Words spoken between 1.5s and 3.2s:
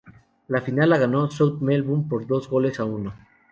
Melbourne, por dos goles a uno.